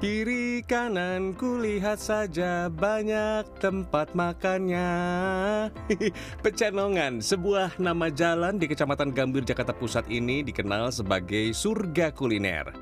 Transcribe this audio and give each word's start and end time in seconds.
Kiri 0.00 0.64
kanan 0.64 1.36
kulihat 1.36 2.00
saja 2.00 2.72
banyak 2.72 3.44
tempat 3.60 4.16
makannya. 4.16 4.88
Pecenongan, 6.44 7.20
sebuah 7.20 7.76
nama 7.76 8.08
jalan 8.08 8.56
di 8.56 8.64
Kecamatan 8.64 9.12
Gambir, 9.12 9.44
Jakarta 9.44 9.76
Pusat 9.76 10.08
ini 10.08 10.40
dikenal 10.40 10.88
sebagai 10.88 11.52
surga 11.52 12.16
kuliner. 12.16 12.72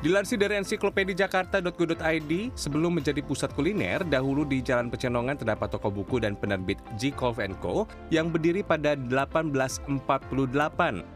Dilansir 0.00 0.40
dari 0.40 0.56
ensiklopedia 0.56 1.28
jakarta.go.id, 1.28 2.32
sebelum 2.56 2.96
menjadi 2.96 3.20
pusat 3.20 3.52
kuliner, 3.52 4.00
dahulu 4.08 4.48
di 4.48 4.64
Jalan 4.64 4.88
Pecenongan 4.88 5.36
terdapat 5.36 5.68
toko 5.68 5.92
buku 5.92 6.16
dan 6.16 6.32
penerbit 6.32 6.80
G. 6.96 7.12
Kolf 7.12 7.36
Co. 7.60 7.84
yang 8.08 8.32
berdiri 8.32 8.64
pada 8.64 8.96
1848. 8.96 11.13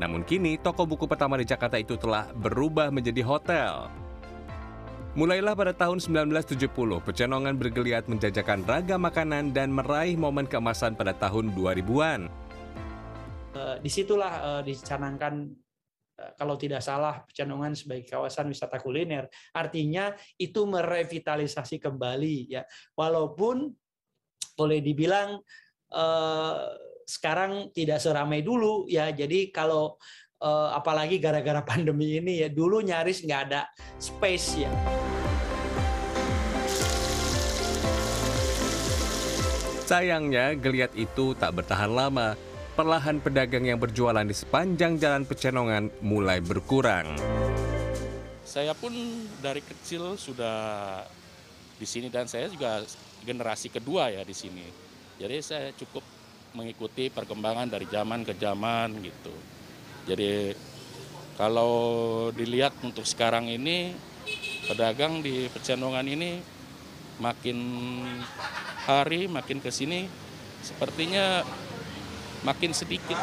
Namun 0.00 0.24
kini, 0.24 0.56
toko 0.56 0.88
buku 0.88 1.04
pertama 1.04 1.36
di 1.36 1.44
Jakarta 1.44 1.76
itu 1.76 1.92
telah 2.00 2.32
berubah 2.32 2.88
menjadi 2.88 3.20
hotel. 3.20 3.92
Mulailah 5.12 5.52
pada 5.52 5.76
tahun 5.76 6.00
1970, 6.00 6.72
Pecenongan 7.04 7.60
bergeliat 7.60 8.08
menjajakan 8.08 8.64
ragam 8.64 9.04
makanan 9.04 9.52
dan 9.52 9.68
meraih 9.68 10.16
momen 10.16 10.48
keemasan 10.48 10.96
pada 10.96 11.12
tahun 11.12 11.52
2000-an. 11.52 12.32
Uh, 13.52 13.76
di 13.82 13.90
situlah 13.92 14.32
uh, 14.40 14.62
dicanangkan 14.64 15.52
uh, 16.16 16.32
kalau 16.38 16.54
tidak 16.56 16.80
salah 16.80 17.20
Pecenongan 17.28 17.76
sebagai 17.76 18.08
kawasan 18.08 18.48
wisata 18.48 18.80
kuliner. 18.80 19.28
Artinya 19.52 20.16
itu 20.40 20.64
merevitalisasi 20.64 21.76
kembali 21.76 22.56
ya. 22.56 22.64
Walaupun 22.96 23.68
boleh 24.56 24.80
dibilang 24.80 25.42
sekarang 27.10 27.74
tidak 27.74 27.98
seramai 27.98 28.46
dulu 28.46 28.86
ya. 28.86 29.10
Jadi 29.10 29.50
kalau 29.50 29.98
uh, 30.38 30.70
apalagi 30.70 31.18
gara-gara 31.18 31.58
pandemi 31.70 32.22
ini 32.22 32.46
ya 32.46 32.48
dulu 32.48 32.78
nyaris 32.78 33.26
nggak 33.26 33.42
ada 33.50 33.66
space 33.98 34.62
ya. 34.62 34.70
Sayangnya 39.90 40.54
geliat 40.54 40.94
itu 40.94 41.34
tak 41.34 41.58
bertahan 41.58 41.90
lama. 41.90 42.38
Perlahan 42.78 43.18
pedagang 43.18 43.66
yang 43.66 43.82
berjualan 43.82 44.22
di 44.22 44.30
sepanjang 44.30 45.02
jalan 45.02 45.26
Pecenongan 45.26 45.90
mulai 45.98 46.38
berkurang. 46.38 47.18
Saya 48.46 48.70
pun 48.72 48.94
dari 49.42 49.58
kecil 49.58 50.14
sudah 50.14 51.02
di 51.74 51.82
sini 51.82 52.06
dan 52.06 52.30
saya 52.30 52.46
juga 52.46 52.86
generasi 53.26 53.66
kedua 53.68 54.14
ya 54.14 54.22
di 54.22 54.32
sini. 54.32 54.62
Jadi 55.18 55.36
saya 55.42 55.74
cukup 55.74 56.06
mengikuti 56.54 57.08
perkembangan 57.08 57.70
dari 57.70 57.86
zaman 57.86 58.26
ke 58.26 58.34
zaman 58.38 58.98
gitu. 59.02 59.34
Jadi 60.08 60.54
kalau 61.38 61.72
dilihat 62.34 62.76
untuk 62.84 63.08
sekarang 63.08 63.48
ini 63.48 63.94
pedagang 64.68 65.24
di 65.24 65.48
Pecenongan 65.48 66.04
ini 66.04 66.40
makin 67.20 67.58
hari 68.84 69.28
makin 69.28 69.60
ke 69.60 69.68
sini 69.72 70.08
sepertinya 70.60 71.44
makin 72.44 72.72
sedikit. 72.72 73.16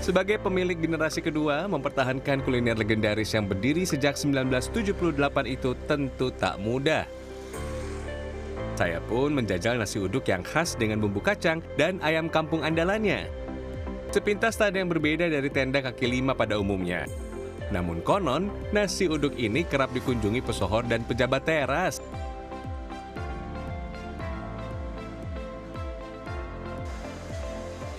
Sebagai 0.00 0.40
pemilik 0.40 0.80
generasi 0.80 1.20
kedua, 1.20 1.68
mempertahankan 1.68 2.40
kuliner 2.40 2.72
legendaris 2.72 3.36
yang 3.36 3.44
berdiri 3.44 3.84
sejak 3.84 4.16
1978 4.16 4.96
itu 5.44 5.76
tentu 5.84 6.32
tak 6.32 6.56
mudah. 6.56 7.04
Saya 8.80 8.96
pun 9.04 9.36
menjajal 9.36 9.76
nasi 9.76 10.00
uduk 10.00 10.24
yang 10.32 10.40
khas 10.40 10.72
dengan 10.72 11.04
bumbu 11.04 11.20
kacang 11.20 11.60
dan 11.76 12.00
ayam 12.00 12.32
kampung 12.32 12.64
andalannya. 12.64 13.28
Sepintas 14.08 14.56
tak 14.56 14.72
ada 14.72 14.80
yang 14.80 14.88
berbeda 14.88 15.28
dari 15.28 15.52
tenda 15.52 15.84
kaki 15.84 16.08
lima 16.08 16.32
pada 16.32 16.56
umumnya. 16.56 17.04
Namun 17.70 18.02
konon, 18.02 18.50
nasi 18.74 19.06
uduk 19.06 19.38
ini 19.38 19.62
kerap 19.62 19.94
dikunjungi 19.94 20.42
pesohor 20.42 20.82
dan 20.90 21.06
pejabat 21.06 21.46
teras. 21.46 22.02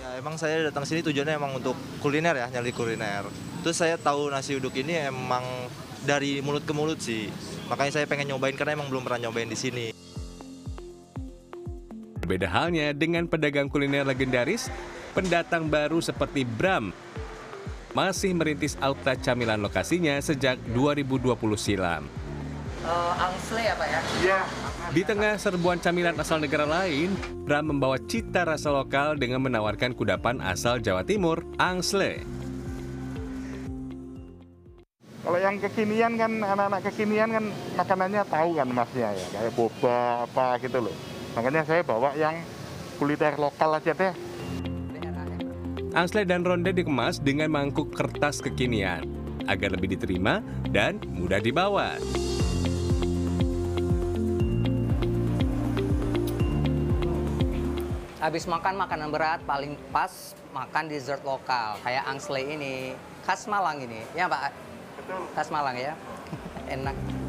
Ya, 0.02 0.08
emang 0.20 0.36
saya 0.36 0.68
datang 0.68 0.84
sini 0.84 1.00
tujuannya 1.00 1.38
emang 1.38 1.56
untuk 1.56 1.78
kuliner 2.04 2.36
ya, 2.36 2.52
nyari 2.52 2.74
kuliner. 2.76 3.24
Terus 3.64 3.80
saya 3.80 3.96
tahu 3.96 4.28
nasi 4.28 4.60
uduk 4.60 4.76
ini 4.76 5.08
emang 5.08 5.46
dari 6.04 6.44
mulut 6.44 6.66
ke 6.66 6.74
mulut 6.76 7.00
sih. 7.00 7.32
Makanya 7.72 8.02
saya 8.02 8.04
pengen 8.04 8.36
nyobain 8.36 8.58
karena 8.58 8.76
emang 8.76 8.92
belum 8.92 9.08
pernah 9.08 9.30
nyobain 9.30 9.48
di 9.48 9.56
sini. 9.56 9.86
Berbeda 12.32 12.48
halnya 12.48 12.96
dengan 12.96 13.28
pedagang 13.28 13.68
kuliner 13.68 14.08
legendaris, 14.08 14.72
pendatang 15.12 15.68
baru 15.68 16.00
seperti 16.00 16.48
Bram 16.48 16.88
masih 17.92 18.32
merintis 18.32 18.72
Auta 18.80 19.12
camilan 19.20 19.60
lokasinya 19.60 20.16
sejak 20.16 20.56
2020 20.72 21.36
silam. 21.60 22.08
Uh, 22.88 23.12
angsle 23.20 23.60
ya 23.60 23.76
Pak 23.76 23.84
ya? 23.84 24.00
Iya. 24.24 24.40
Di 24.96 25.02
tengah 25.04 25.36
serbuan 25.36 25.76
camilan 25.76 26.16
asal 26.16 26.40
negara 26.40 26.64
lain, 26.64 27.12
Bram 27.44 27.68
membawa 27.68 28.00
cita 28.00 28.48
rasa 28.48 28.72
lokal 28.72 29.20
dengan 29.20 29.44
menawarkan 29.44 29.92
kudapan 29.92 30.40
asal 30.40 30.80
Jawa 30.80 31.04
Timur, 31.04 31.44
angsle. 31.60 32.24
Kalau 35.20 35.36
yang 35.36 35.60
kekinian 35.60 36.16
kan 36.16 36.32
anak-anak 36.40 36.80
kekinian 36.88 37.28
kan 37.28 37.44
makanannya 37.76 38.24
tahu 38.24 38.56
kan 38.56 38.68
masnya 38.72 39.12
ya 39.20 39.26
kayak 39.36 39.52
boba 39.52 40.24
apa 40.24 40.56
gitu 40.64 40.88
loh. 40.88 40.96
Makanya 41.32 41.64
saya 41.64 41.80
bawa 41.80 42.12
yang 42.12 42.44
kuliner 43.00 43.40
lokal 43.40 43.80
aja 43.80 43.96
deh. 43.96 44.12
Angsle 45.92 46.24
dan 46.24 46.44
ronde 46.44 46.72
dikemas 46.72 47.20
dengan 47.20 47.52
mangkuk 47.52 47.92
kertas 47.92 48.40
kekinian 48.40 49.04
agar 49.44 49.72
lebih 49.76 49.96
diterima 49.96 50.40
dan 50.72 51.00
mudah 51.08 51.40
dibawa. 51.40 51.96
Habis 58.22 58.46
makan 58.46 58.78
makanan 58.78 59.08
berat 59.10 59.40
paling 59.44 59.74
pas 59.90 60.32
makan 60.54 60.86
dessert 60.86 61.26
lokal 61.26 61.74
kayak 61.82 62.06
angsle 62.06 62.38
ini 62.38 62.94
khas 63.26 63.50
Malang 63.50 63.82
ini 63.82 64.00
ya 64.14 64.30
Pak. 64.30 64.52
Betul. 65.00 65.22
Khas 65.34 65.48
Malang 65.50 65.76
ya. 65.76 65.92
Enak. 66.76 67.21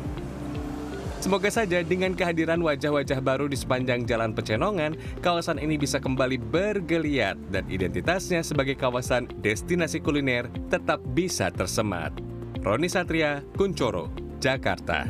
Semoga 1.24 1.48
saja 1.48 1.80
dengan 1.88 2.12
kehadiran 2.20 2.60
wajah-wajah 2.60 3.24
baru 3.24 3.48
di 3.48 3.56
sepanjang 3.56 4.04
Jalan 4.04 4.36
Pecenongan, 4.36 5.00
kawasan 5.24 5.56
ini 5.56 5.80
bisa 5.80 5.96
kembali 5.96 6.36
bergeliat 6.36 7.40
dan 7.48 7.64
identitasnya 7.72 8.44
sebagai 8.44 8.76
kawasan 8.76 9.32
destinasi 9.40 10.04
kuliner 10.04 10.52
tetap 10.68 11.00
bisa 11.16 11.48
tersemat. 11.48 12.12
Roni 12.60 12.92
Satria, 12.92 13.40
Kuncoro, 13.56 14.12
Jakarta. 14.44 15.08